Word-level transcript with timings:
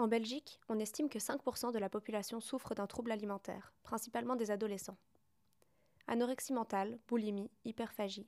En 0.00 0.08
Belgique, 0.08 0.58
on 0.70 0.78
estime 0.78 1.10
que 1.10 1.18
5% 1.18 1.72
de 1.72 1.78
la 1.78 1.90
population 1.90 2.40
souffre 2.40 2.74
d'un 2.74 2.86
trouble 2.86 3.12
alimentaire, 3.12 3.74
principalement 3.82 4.34
des 4.34 4.50
adolescents. 4.50 4.96
Anorexie 6.06 6.54
mentale, 6.54 6.98
boulimie, 7.06 7.50
hyperphagie. 7.66 8.26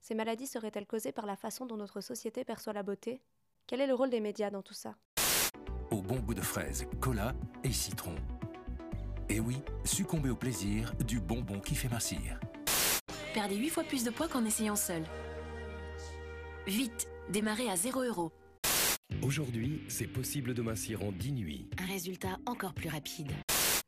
Ces 0.00 0.14
maladies 0.14 0.46
seraient-elles 0.46 0.86
causées 0.86 1.12
par 1.12 1.26
la 1.26 1.36
façon 1.36 1.66
dont 1.66 1.76
notre 1.76 2.00
société 2.00 2.42
perçoit 2.42 2.72
la 2.72 2.82
beauté? 2.82 3.20
Quel 3.66 3.82
est 3.82 3.86
le 3.86 3.92
rôle 3.92 4.08
des 4.08 4.20
médias 4.20 4.48
dans 4.48 4.62
tout 4.62 4.72
ça? 4.72 4.96
Au 5.90 6.00
bon 6.00 6.20
goût 6.20 6.32
de 6.32 6.40
fraise, 6.40 6.86
cola 7.02 7.34
et 7.64 7.72
citron. 7.72 8.14
Et 9.28 9.40
oui, 9.40 9.58
succomber 9.84 10.30
au 10.30 10.36
plaisir 10.36 10.94
du 11.04 11.20
bonbon 11.20 11.60
qui 11.60 11.74
fait 11.74 11.90
mincir. 11.90 12.40
Perdez 13.34 13.56
8 13.56 13.68
fois 13.68 13.84
plus 13.84 14.04
de 14.04 14.10
poids 14.10 14.28
qu'en 14.28 14.46
essayant 14.46 14.74
seul. 14.74 15.04
Vite, 16.66 17.08
démarrez 17.28 17.68
à 17.68 17.76
0 17.76 18.04
euros. 18.04 18.32
Aujourd'hui, 19.24 19.80
c'est 19.88 20.06
possible 20.06 20.52
de 20.52 20.60
mincir 20.60 21.02
en 21.02 21.10
10 21.10 21.32
nuits. 21.32 21.70
Un 21.78 21.86
résultat 21.86 22.38
encore 22.44 22.74
plus 22.74 22.90
rapide. 22.90 23.32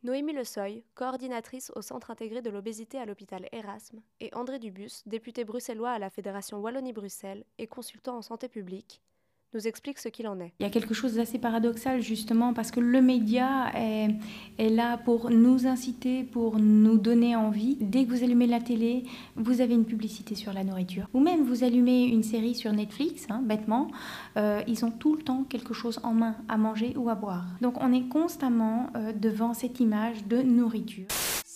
Noémie 0.03 0.33
Le 0.33 0.45
Seuil, 0.45 0.83
coordinatrice 0.95 1.71
au 1.77 1.83
Centre 1.83 2.11
intégré 2.11 2.41
de 2.41 2.49
l'obésité 2.49 2.97
à 2.97 3.05
l'hôpital 3.05 3.47
Erasme, 3.53 4.01
et 4.21 4.35
André 4.35 4.59
Dubus, 4.59 5.03
député 5.05 5.45
bruxellois 5.45 5.91
à 5.91 5.99
la 5.99 6.09
Fédération 6.09 6.59
Wallonie-Bruxelles 6.59 7.45
et 7.59 7.67
consultant 7.67 8.17
en 8.17 8.23
santé 8.23 8.49
publique, 8.49 9.03
explique 9.65 9.99
ce 9.99 10.09
qu'il 10.09 10.29
en 10.29 10.41
est. 10.41 10.53
Il 10.61 10.65
y 10.65 10.67
a 10.67 10.71
quelque 10.71 10.95
chose 10.95 11.15
d'assez 11.15 11.39
paradoxal 11.39 12.01
justement 12.01 12.53
parce 12.53 12.71
que 12.71 12.81
le 12.81 13.01
média 13.01 13.71
est, 13.75 14.09
est, 14.59 14.71
là 14.71 14.99
pour 14.99 15.31
nous 15.31 15.67
inciter, 15.67 16.25
pour 16.25 16.59
nous 16.59 16.99
donner 16.99 17.37
envie. 17.37 17.77
Dès 17.81 18.05
que 18.05 18.11
vous 18.11 18.25
allumez 18.25 18.47
la 18.47 18.61
télé, 18.61 19.05
vous 19.37 19.61
avez 19.61 19.75
une 19.75 19.85
publicité 19.85 20.35
sur 20.35 20.53
la 20.53 20.65
nourriture. 20.65 21.07
Ou 21.15 21.21
même 21.21 21.45
vous 21.45 21.65
allumez 21.65 22.05
une 22.05 22.23
série 22.23 22.55
sur 22.55 22.73
Netflix, 22.73 23.27
hein, 23.31 23.43
bêtement, 23.45 23.89
euh, 24.37 24.63
ils 24.67 24.85
ont 24.85 24.91
tout 24.91 25.15
le 25.17 25.23
temps 25.23 25.45
quelque 25.49 25.75
chose 25.75 26.01
en 26.03 26.13
main 26.13 26.37
à 26.49 26.57
manger 26.57 26.93
ou 26.97 27.09
à 27.09 27.15
boire. 27.15 27.45
Donc 27.61 27.81
on 27.81 27.93
est 27.93 28.09
constamment 28.09 28.89
euh, 28.97 29.13
devant 29.13 29.55
cette 29.55 29.81
image 29.81 30.27
de 30.27 30.43
nourriture. 30.43 31.07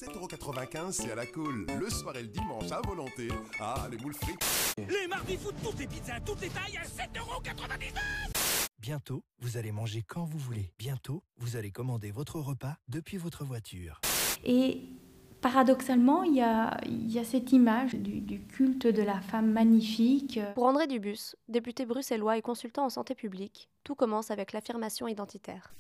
7,95€ 0.00 0.92
c'est 0.92 1.12
à 1.12 1.14
la 1.14 1.26
cool. 1.26 1.66
Le 1.78 1.90
soir 1.90 2.16
et 2.16 2.22
le 2.22 2.28
dimanche 2.28 2.72
à 2.72 2.80
volonté. 2.80 3.28
Ah, 3.60 3.86
les 3.90 3.98
moules 3.98 4.14
frites. 4.14 4.74
Les 4.78 5.06
mardis 5.06 5.36
foot, 5.36 5.54
toutes 5.62 5.78
les 5.78 5.86
pizzas, 5.86 6.20
toutes 6.24 6.40
les 6.40 6.48
tailles 6.48 6.78
à 6.78 6.84
7,99€ 6.84 8.66
Bientôt, 8.78 9.22
vous 9.40 9.58
allez 9.58 9.72
manger 9.72 10.02
quand 10.02 10.24
vous 10.24 10.38
voulez. 10.38 10.72
Bientôt, 10.78 11.22
vous 11.36 11.56
allez 11.56 11.70
commander 11.70 12.12
votre 12.12 12.40
repas 12.40 12.76
depuis 12.88 13.18
votre 13.18 13.44
voiture. 13.44 14.00
Et 14.42 14.80
paradoxalement, 15.42 16.22
il 16.22 16.36
y 16.36 16.40
a, 16.40 16.78
il 16.86 17.12
y 17.12 17.18
a 17.18 17.24
cette 17.24 17.52
image 17.52 17.94
du, 17.94 18.22
du, 18.22 18.40
culte 18.40 18.86
de 18.86 19.02
la 19.02 19.20
femme 19.20 19.52
magnifique. 19.52 20.40
Pour 20.54 20.64
André 20.64 20.86
Dubus, 20.86 21.36
député 21.48 21.84
bruxellois 21.84 22.38
et 22.38 22.42
consultant 22.42 22.86
en 22.86 22.90
santé 22.90 23.14
publique, 23.14 23.68
tout 23.84 23.94
commence 23.94 24.30
avec 24.30 24.54
l'affirmation 24.54 25.06
identitaire. 25.08 25.74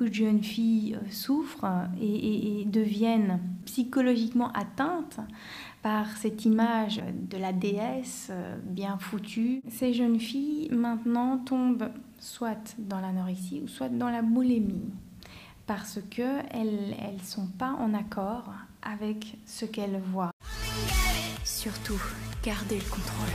De 0.00 0.14
jeunes 0.14 0.42
filles 0.42 0.98
souffrent 1.10 1.66
et, 2.00 2.64
deviennent 2.64 3.38
psychologiquement 3.66 4.50
atteintes 4.52 5.20
par 5.82 6.16
cette 6.16 6.46
image 6.46 7.02
de 7.30 7.36
la 7.36 7.52
déesse 7.52 8.32
bien 8.64 8.96
foutue. 8.96 9.60
Ces 9.68 9.92
jeunes 9.92 10.18
filles 10.18 10.68
maintenant 10.72 11.36
tombent 11.36 11.90
soit 12.18 12.74
dans 12.78 13.00
l'anorexie 13.00 13.60
ou 13.62 13.68
soit 13.68 13.90
dans 13.90 14.08
la 14.08 14.22
boulimie 14.22 14.90
parce 15.66 16.00
qu'elles 16.08 16.96
ne 17.18 17.22
sont 17.22 17.48
pas 17.58 17.72
en 17.78 17.92
accord 17.92 18.50
avec 18.82 19.36
ce 19.44 19.66
qu'elles 19.66 20.00
voient. 20.12 20.32
Surtout, 21.44 22.00
gardez 22.42 22.76
le 22.76 22.90
contrôle. 22.90 23.28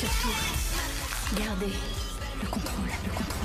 Surtout, 0.00 1.40
gardez 1.40 2.15
le 2.42 2.48
contrôle, 2.48 2.88
le 3.04 3.10
contrôle. 3.10 3.36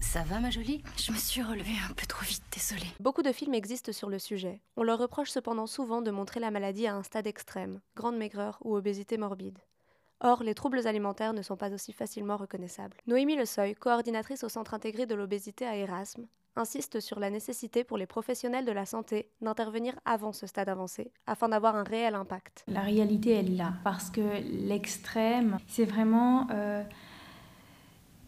Ça 0.00 0.22
va, 0.22 0.40
ma 0.40 0.50
jolie? 0.50 0.82
Je 0.96 1.12
me 1.12 1.16
suis 1.16 1.42
relevée 1.42 1.76
un 1.88 1.92
peu 1.92 2.06
trop 2.06 2.24
vite, 2.24 2.42
désolée. 2.50 2.90
Beaucoup 3.00 3.22
de 3.22 3.32
films 3.32 3.52
existent 3.52 3.92
sur 3.92 4.08
le 4.08 4.18
sujet. 4.18 4.62
On 4.76 4.82
leur 4.82 4.98
reproche 4.98 5.30
cependant 5.30 5.66
souvent 5.66 6.00
de 6.00 6.10
montrer 6.10 6.40
la 6.40 6.50
maladie 6.50 6.86
à 6.86 6.94
un 6.94 7.02
stade 7.02 7.26
extrême, 7.26 7.80
grande 7.96 8.16
maigreur 8.16 8.58
ou 8.62 8.74
obésité 8.76 9.18
morbide. 9.18 9.58
Or, 10.20 10.42
les 10.42 10.54
troubles 10.54 10.86
alimentaires 10.86 11.34
ne 11.34 11.42
sont 11.42 11.58
pas 11.58 11.70
aussi 11.70 11.92
facilement 11.92 12.38
reconnaissables. 12.38 12.96
Noémie 13.06 13.36
Le 13.36 13.44
Seuil, 13.44 13.74
coordinatrice 13.74 14.42
au 14.42 14.48
Centre 14.48 14.72
intégré 14.72 15.04
de 15.04 15.14
l'obésité 15.14 15.66
à 15.66 15.76
Erasme, 15.76 16.26
insiste 16.56 17.00
sur 17.00 17.18
la 17.18 17.30
nécessité 17.30 17.84
pour 17.84 17.98
les 17.98 18.06
professionnels 18.06 18.64
de 18.64 18.72
la 18.72 18.86
santé 18.86 19.28
d'intervenir 19.40 19.94
avant 20.04 20.32
ce 20.32 20.46
stade 20.46 20.68
avancé, 20.68 21.10
afin 21.26 21.48
d'avoir 21.48 21.76
un 21.76 21.84
réel 21.84 22.14
impact. 22.14 22.64
La 22.68 22.80
réalité 22.80 23.32
est 23.32 23.42
là, 23.42 23.74
parce 23.84 24.10
que 24.10 24.40
l'extrême, 24.66 25.58
c'est 25.66 25.84
vraiment... 25.84 26.46
Euh, 26.50 26.82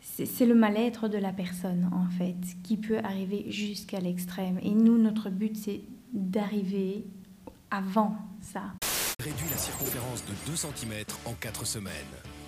c'est 0.01 0.47
le 0.47 0.55
mal-être 0.55 1.07
de 1.07 1.19
la 1.19 1.33
personne, 1.33 1.89
en 1.93 2.09
fait, 2.17 2.37
qui 2.65 2.77
peut 2.77 2.99
arriver 2.99 3.45
jusqu'à 3.51 4.01
l'extrême. 4.01 4.59
Et 4.63 4.71
nous, 4.71 4.99
notre 4.99 5.31
but, 5.31 5.57
c'est 5.57 5.83
d'arriver 6.13 7.05
avant 7.71 8.17
ça. 8.41 8.63
Réduit 9.21 9.49
la 9.51 9.57
circonférence 9.57 10.25
de 10.25 10.33
2 10.51 10.57
cm 10.57 11.05
en 11.25 11.35
4 11.35 11.67
semaines. 11.67 11.93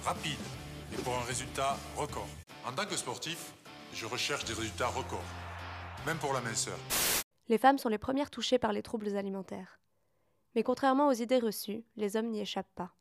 Rapide 0.05 0.39
et 0.93 1.03
pour 1.03 1.15
un 1.15 1.25
résultat 1.25 1.77
record. 1.97 2.29
En 2.67 2.73
tant 2.73 2.87
que 2.87 2.97
sportif, 2.97 3.53
je 3.95 4.07
recherche 4.07 4.45
des 4.45 4.55
résultats 4.55 4.89
records, 4.89 5.25
même 6.07 6.19
pour 6.19 6.33
la 6.33 6.41
minceur. 6.41 6.79
Les 7.49 7.59
femmes 7.59 7.79
sont 7.79 7.89
les 7.89 7.99
premières 7.99 8.31
touchées 8.31 8.59
par 8.59 8.73
les 8.73 8.83
troubles 8.83 9.17
alimentaires. 9.17 9.81
Mais 10.55 10.63
contrairement 10.63 11.09
aux 11.09 11.13
idées 11.13 11.39
reçues, 11.39 11.85
les 11.97 12.17
hommes 12.17 12.29
n'y 12.29 12.41
échappent 12.41 12.75
pas. 12.75 12.93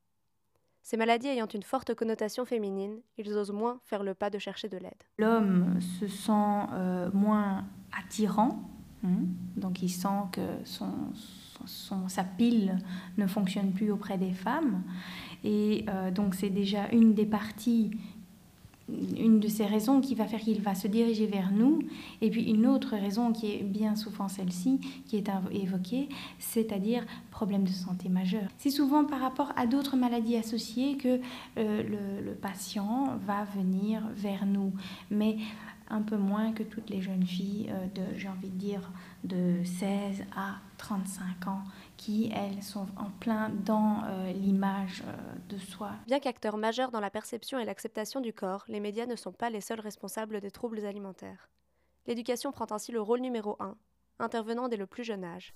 Ces 0.81 0.97
maladies 0.97 1.27
ayant 1.27 1.47
une 1.47 1.63
forte 1.63 1.93
connotation 1.93 2.45
féminine, 2.45 3.01
ils 3.17 3.31
osent 3.33 3.51
moins 3.51 3.79
faire 3.83 4.03
le 4.03 4.13
pas 4.13 4.29
de 4.29 4.39
chercher 4.39 4.69
de 4.69 4.77
l'aide. 4.77 5.03
L'homme 5.17 5.79
se 5.99 6.07
sent 6.07 6.31
euh, 6.73 7.11
moins 7.13 7.65
attirant, 7.95 8.59
hein, 9.03 9.19
donc 9.55 9.81
il 9.81 9.89
sent 9.89 10.07
que 10.31 10.41
son, 10.63 10.89
son, 11.65 12.07
sa 12.07 12.23
pile 12.23 12.79
ne 13.17 13.27
fonctionne 13.27 13.71
plus 13.71 13.91
auprès 13.91 14.17
des 14.17 14.33
femmes. 14.33 14.83
Et 15.43 15.85
euh, 15.89 16.11
donc 16.11 16.33
c'est 16.33 16.49
déjà 16.49 16.87
une 16.89 17.13
des 17.13 17.25
parties, 17.25 17.91
une 19.17 19.39
de 19.39 19.47
ces 19.47 19.65
raisons 19.65 20.01
qui 20.01 20.15
va 20.15 20.25
faire 20.25 20.39
qu'il 20.39 20.61
va 20.61 20.75
se 20.75 20.87
diriger 20.87 21.27
vers 21.27 21.51
nous. 21.51 21.79
Et 22.21 22.29
puis 22.29 22.43
une 22.43 22.67
autre 22.67 22.95
raison 22.95 23.31
qui 23.31 23.51
est 23.51 23.63
bien 23.63 23.95
souvent 23.95 24.27
celle-ci, 24.27 24.79
qui 25.07 25.17
est 25.17 25.29
évoquée, 25.51 26.09
c'est-à-dire 26.39 27.05
problème 27.31 27.63
de 27.63 27.69
santé 27.69 28.09
majeur. 28.09 28.43
C'est 28.57 28.69
souvent 28.69 29.05
par 29.05 29.19
rapport 29.19 29.53
à 29.55 29.67
d'autres 29.67 29.95
maladies 29.95 30.35
associées 30.35 30.97
que 30.97 31.19
euh, 31.57 31.83
le, 31.83 32.25
le, 32.25 32.35
patient 32.35 33.17
va 33.25 33.45
venir 33.55 34.03
vers 34.15 34.45
nous. 34.45 34.73
Mais 35.11 35.37
un 35.89 36.01
peu 36.01 36.17
moins 36.17 36.53
que 36.53 36.63
toutes 36.63 36.89
les 36.89 37.01
jeunes 37.01 37.25
filles 37.25 37.69
euh, 37.71 37.87
de, 37.87 38.17
j'ai 38.17 38.29
envie 38.29 38.49
de 38.49 38.57
dire, 38.57 38.91
de 39.23 39.63
16 39.63 40.23
à 40.35 40.55
35 40.77 41.47
ans, 41.47 41.63
qui, 41.97 42.31
elles, 42.33 42.63
sont 42.63 42.87
en 42.97 43.09
plein 43.19 43.49
dans 43.49 44.03
euh, 44.05 44.31
l'image 44.31 45.03
euh, 45.07 45.15
de 45.49 45.57
soi. 45.57 45.91
Bien 46.07 46.19
qu'acteurs 46.19 46.57
majeurs 46.57 46.91
dans 46.91 46.99
la 46.99 47.09
perception 47.09 47.59
et 47.59 47.65
l'acceptation 47.65 48.21
du 48.21 48.33
corps, 48.33 48.65
les 48.67 48.79
médias 48.79 49.05
ne 49.05 49.15
sont 49.15 49.31
pas 49.31 49.49
les 49.49 49.61
seuls 49.61 49.79
responsables 49.79 50.39
des 50.41 50.51
troubles 50.51 50.85
alimentaires. 50.85 51.49
L'éducation 52.07 52.51
prend 52.51 52.67
ainsi 52.71 52.91
le 52.91 53.01
rôle 53.01 53.19
numéro 53.19 53.57
un, 53.59 53.75
intervenant 54.19 54.67
dès 54.67 54.77
le 54.77 54.87
plus 54.87 55.03
jeune 55.03 55.23
âge. 55.23 55.53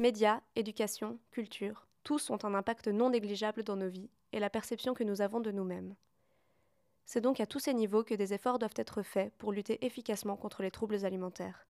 Médias, 0.00 0.42
éducation, 0.54 1.18
culture, 1.32 1.88
tous 2.04 2.30
ont 2.30 2.38
un 2.44 2.54
impact 2.54 2.86
non 2.86 3.10
négligeable 3.10 3.64
dans 3.64 3.74
nos 3.74 3.88
vies 3.88 4.10
et 4.32 4.38
la 4.38 4.48
perception 4.48 4.94
que 4.94 5.02
nous 5.02 5.22
avons 5.22 5.40
de 5.40 5.50
nous-mêmes. 5.50 5.96
C'est 7.04 7.20
donc 7.20 7.40
à 7.40 7.46
tous 7.46 7.58
ces 7.58 7.74
niveaux 7.74 8.04
que 8.04 8.14
des 8.14 8.32
efforts 8.32 8.60
doivent 8.60 8.70
être 8.76 9.02
faits 9.02 9.32
pour 9.38 9.50
lutter 9.50 9.84
efficacement 9.84 10.36
contre 10.36 10.62
les 10.62 10.70
troubles 10.70 11.04
alimentaires. 11.04 11.67